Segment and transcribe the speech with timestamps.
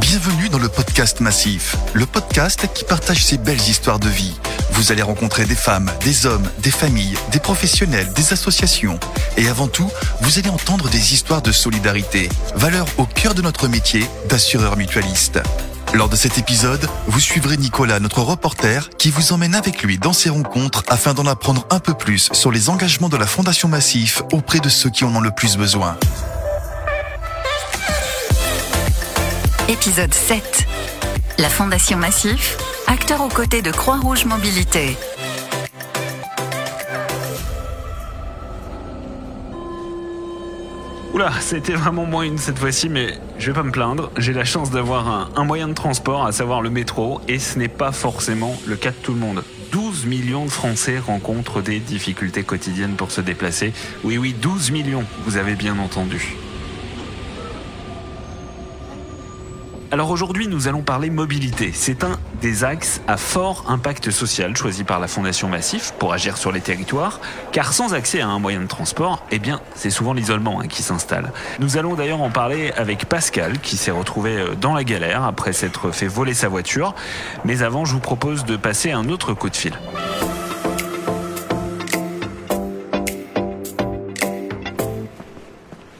[0.00, 4.34] Bienvenue dans le podcast Massif, le podcast qui partage ces belles histoires de vie.
[4.72, 8.98] Vous allez rencontrer des femmes, des hommes, des familles, des professionnels, des associations.
[9.36, 9.88] Et avant tout,
[10.20, 15.38] vous allez entendre des histoires de solidarité, valeur au cœur de notre métier d'assureur mutualiste.
[15.94, 20.12] Lors de cet épisode, vous suivrez Nicolas, notre reporter, qui vous emmène avec lui dans
[20.12, 24.22] ces rencontres afin d'en apprendre un peu plus sur les engagements de la Fondation Massif
[24.32, 25.96] auprès de ceux qui en ont le plus besoin.
[29.70, 30.66] Épisode 7.
[31.36, 34.96] La Fondation Massif, acteur aux côtés de Croix-Rouge Mobilité.
[41.12, 44.10] Oula, c'était vraiment moins une cette fois-ci, mais je vais pas me plaindre.
[44.16, 47.58] J'ai la chance d'avoir un, un moyen de transport, à savoir le métro, et ce
[47.58, 49.44] n'est pas forcément le cas de tout le monde.
[49.72, 53.74] 12 millions de Français rencontrent des difficultés quotidiennes pour se déplacer.
[54.02, 56.38] Oui, oui, 12 millions, vous avez bien entendu.
[59.90, 61.70] Alors aujourd'hui, nous allons parler mobilité.
[61.72, 66.36] C'est un des axes à fort impact social choisi par la Fondation Massif pour agir
[66.36, 67.20] sur les territoires,
[67.52, 70.82] car sans accès à un moyen de transport, eh bien, c'est souvent l'isolement hein, qui
[70.82, 71.32] s'installe.
[71.58, 75.54] Nous allons d'ailleurs en parler avec Pascal, qui s'est retrouvé euh, dans la galère après
[75.54, 76.94] s'être fait voler sa voiture.
[77.46, 79.72] Mais avant, je vous propose de passer un autre coup de fil.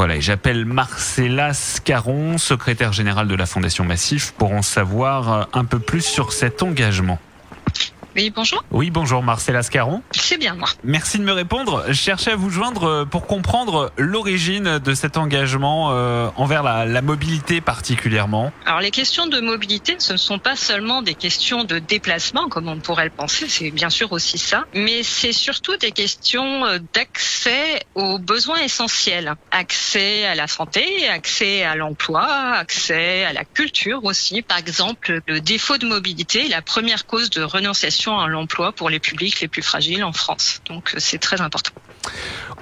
[0.00, 5.44] Voilà, et j'appelle Marcella Scaron, secrétaire générale de la Fondation Massif, pour en savoir euh,
[5.52, 7.18] un peu plus sur cet engagement.
[8.20, 8.62] Oui, bonjour.
[8.70, 10.02] Oui, bonjour Marcella Scaron.
[10.10, 10.68] C'est bien moi.
[10.84, 11.84] Merci de me répondre.
[11.88, 16.84] Je cherchais à vous joindre euh, pour comprendre l'origine de cet engagement euh, envers la,
[16.84, 18.52] la, mobilité particulièrement.
[18.66, 22.68] Alors les questions de mobilité, ce ne sont pas seulement des questions de déplacement, comme
[22.68, 26.78] on pourrait le penser, c'est bien sûr aussi ça, mais c'est surtout des questions euh,
[26.92, 29.34] d'accès aux besoins essentiels.
[29.50, 34.42] Accès à la santé, accès à l'emploi, accès à la culture aussi.
[34.42, 38.90] Par exemple, le défaut de mobilité est la première cause de renonciation à l'emploi pour
[38.90, 40.60] les publics les plus fragiles en France.
[40.66, 41.72] Donc c'est très important.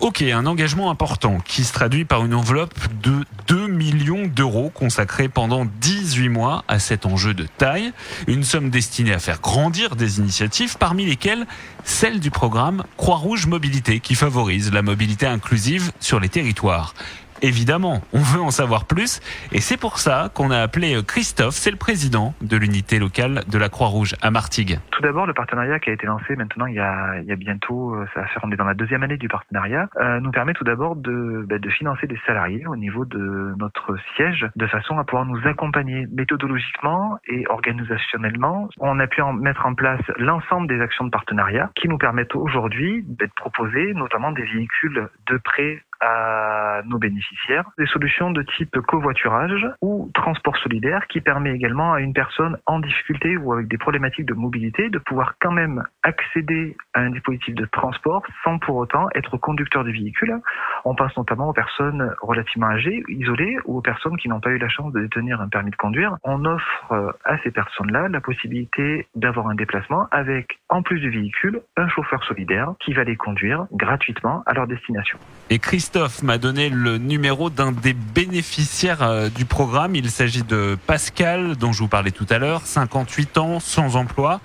[0.00, 5.28] Ok, un engagement important qui se traduit par une enveloppe de 2 millions d'euros consacrée
[5.28, 7.92] pendant 18 mois à cet enjeu de taille.
[8.26, 11.46] Une somme destinée à faire grandir des initiatives, parmi lesquelles
[11.84, 16.94] celle du programme Croix-Rouge Mobilité qui favorise la mobilité inclusive sur les territoires.
[17.42, 19.20] Évidemment, on veut en savoir plus
[19.52, 23.58] et c'est pour ça qu'on a appelé Christophe, c'est le président de l'unité locale de
[23.58, 24.78] la Croix-Rouge à Martigues.
[24.90, 27.36] Tout d'abord, le partenariat qui a été lancé maintenant il y a, il y a
[27.36, 30.52] bientôt, ça va faire, on est dans la deuxième année du partenariat, euh, nous permet
[30.54, 34.98] tout d'abord de, bah, de financer des salariés au niveau de notre siège de façon
[34.98, 38.68] à pouvoir nous accompagner méthodologiquement et organisationnellement.
[38.78, 42.34] On a pu en mettre en place l'ensemble des actions de partenariat qui nous permettent
[42.34, 48.78] aujourd'hui d'être proposés, notamment des véhicules de prêt à nos bénéficiaires, des solutions de type
[48.80, 53.78] covoiturage ou transport solidaire qui permet également à une personne en difficulté ou avec des
[53.78, 58.76] problématiques de mobilité de pouvoir quand même accéder à un dispositif de transport sans pour
[58.76, 60.38] autant être conducteur du véhicule.
[60.84, 64.58] On pense notamment aux personnes relativement âgées, isolées ou aux personnes qui n'ont pas eu
[64.58, 66.16] la chance de détenir un permis de conduire.
[66.24, 71.62] On offre à ces personnes-là la possibilité d'avoir un déplacement avec, en plus du véhicule,
[71.76, 75.18] un chauffeur solidaire qui va les conduire gratuitement à leur destination.
[75.50, 79.96] Et Christophe m'a donné le numéro d'un des bénéficiaires du programme.
[79.96, 84.40] Il s'agit de Pascal, dont je vous parlais tout à l'heure, 58 ans, sans emploi.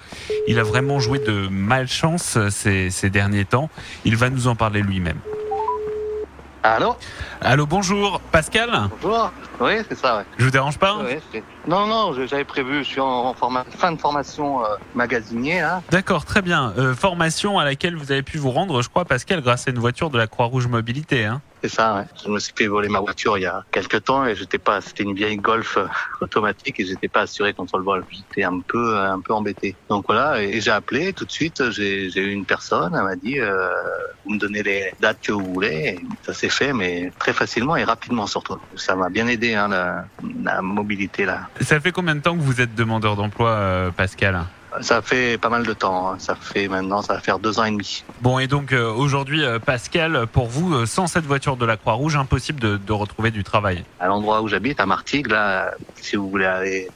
[0.48, 3.70] Il a vraiment joué de malchance ces, ces derniers temps.
[4.06, 5.20] Il va nous en parler lui-même.
[6.64, 6.96] Allô?
[7.46, 8.22] Allô, bonjour.
[8.32, 8.70] Pascal
[9.02, 9.32] Bonjour.
[9.60, 10.24] Oui, c'est ça, ouais.
[10.38, 14.00] Je vous dérange pas oui, Non, non, j'avais prévu, je suis en, forma fin de
[14.00, 15.82] formation euh, magasinier, là.
[15.92, 16.74] D'accord, très bien.
[16.78, 19.80] Euh, formation à laquelle vous avez pu vous rendre, je crois, Pascal, grâce à une
[19.80, 22.04] voiture de la Croix-Rouge Mobilité, hein c'est ça, ouais.
[22.22, 24.82] Je me suis fait voler ma voiture il y a quelques temps et j'étais pas,
[24.82, 25.86] c'était une vieille Golf euh,
[26.20, 28.04] automatique et j'étais pas assuré contre le vol.
[28.12, 29.74] J'étais un peu, un peu embêté.
[29.88, 31.72] Donc voilà, et, j'ai appelé tout de suite.
[31.72, 33.70] J'ai eu une personne, elle m'a dit, euh,
[34.26, 36.02] vous me donnez les dates que vous voulez.
[36.02, 38.58] Et ça s'est fait, mais très facilement et rapidement surtout.
[38.76, 39.70] Ça m'a bien aidé, hein,
[40.44, 41.50] la, mobilité là.
[41.62, 44.44] Ça fait combien de temps que vous êtes demandeur d'emploi, euh, Pascal?
[44.82, 46.18] Ça fait pas mal de temps.
[46.20, 48.04] Ça fait maintenant, ça va faire deux ans et demi.
[48.22, 51.78] Bon, et donc euh, aujourd'hui, euh, Pascal, pour vous, euh, sans cette voiture de la
[51.78, 53.84] Croix-Rouge, impossible de, de, retrouver du travail.
[54.00, 56.90] À l'endroit où j'habite, à Martigues, là, si vous voulez aller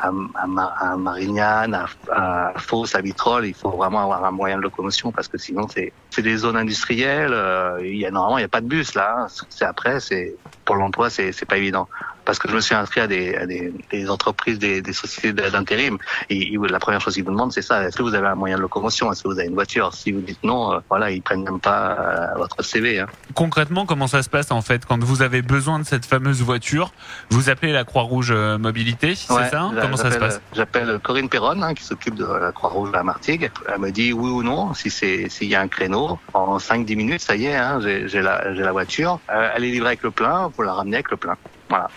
[0.00, 4.56] à, à, à Marignane, à, à Fos, à Vitrolles, il faut vraiment avoir un moyen
[4.56, 7.34] de locomotion parce que sinon, c'est des zones industrielles.
[7.80, 9.16] il y a normalement, il y a pas de bus là.
[9.18, 9.26] Hein.
[9.50, 10.34] C'est après, c'est
[10.64, 11.88] pour l'emploi, c'est pas évident.
[12.28, 15.32] Parce que je me suis inscrit à des, à des, des entreprises, des, des sociétés
[15.32, 15.96] d'intérim.
[16.28, 17.84] Et, et la première chose qu'ils vous demandent, c'est ça.
[17.84, 19.10] Est-ce que vous avez un moyen de locomotion?
[19.10, 19.94] Est-ce que vous avez une voiture?
[19.94, 23.00] Si vous dites non, euh, voilà, ils prennent même pas euh, votre CV.
[23.00, 23.06] Hein.
[23.34, 24.84] Concrètement, comment ça se passe en fait?
[24.84, 26.92] Quand vous avez besoin de cette fameuse voiture
[27.30, 29.70] Vous appelez la Croix-Rouge euh, Mobilité, c'est Ouais, ça?
[29.80, 30.42] Comment ça se passe?
[30.54, 33.50] J'appelle Corinne Perron, hein, qui s'occupe de la Croix-Rouge à Martigues.
[33.72, 36.18] Elle me dit oui ou non, si c'est s'il y a un créneau.
[36.34, 39.18] En 5-10 minutes, ça y est, hein, j'ai j'ai la, j'ai la voiture.
[39.30, 41.34] Euh, elle est livrée avec le plein, vous la ramenez avec le plein.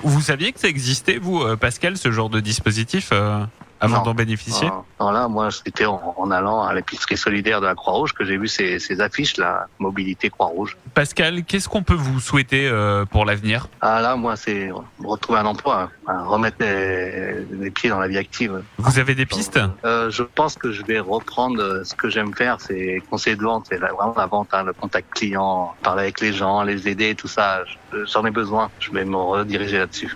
[0.04, 3.44] Vous saviez que ça existait, vous, euh, Pascal, ce genre de dispositif euh,
[3.82, 4.04] avant Non.
[4.04, 4.70] d'en bénéficier
[5.00, 8.38] alors là, moi, c'était en, en allant à l'épicerie solidaire de la Croix-Rouge que j'ai
[8.38, 10.78] vu ces, ces affiches, la mobilité Croix-Rouge.
[10.94, 13.68] Pascal, qu'est-ce qu'on peut vous souhaiter euh, pour l'avenir?
[13.82, 14.70] Ah là, moi, c'est
[15.04, 18.62] retrouver un emploi, hein, remettre les, les pieds dans la vie active.
[18.78, 19.60] Vous avez des pistes?
[19.84, 23.44] Euh, je pense que je vais reprendre euh, ce que j'aime faire, c'est conseiller de
[23.44, 27.16] vente, c'est vraiment la vente, hein, le contact client, parler avec les gens, les aider,
[27.16, 27.64] tout ça.
[27.66, 28.70] Je- J'en ai besoin.
[28.80, 30.16] Je vais me rediriger là-dessus.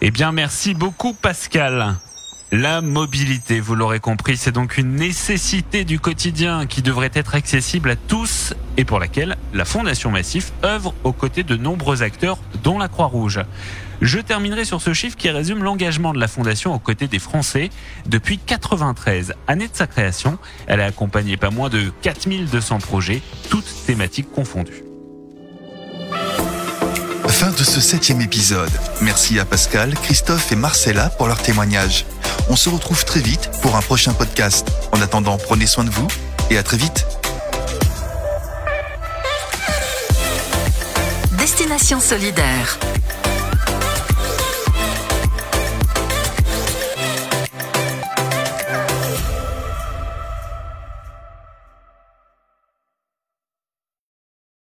[0.00, 1.96] Eh bien, merci beaucoup, Pascal.
[2.56, 7.90] La mobilité, vous l'aurez compris, c'est donc une nécessité du quotidien qui devrait être accessible
[7.90, 12.78] à tous et pour laquelle la Fondation Massif œuvre aux côtés de nombreux acteurs, dont
[12.78, 13.40] la Croix-Rouge.
[14.02, 17.70] Je terminerai sur ce chiffre qui résume l'engagement de la Fondation aux côtés des Français.
[18.06, 23.20] Depuis 93, année de sa création, elle a accompagné pas moins de 4200 projets,
[23.50, 24.84] toutes thématiques confondues.
[27.26, 28.70] Fin de ce septième épisode.
[29.00, 32.06] Merci à Pascal, Christophe et Marcella pour leur témoignage.
[32.48, 34.70] On se retrouve très vite pour un prochain podcast.
[34.92, 36.06] En attendant, prenez soin de vous
[36.50, 37.06] et à très vite.
[41.32, 42.78] Destination solidaire.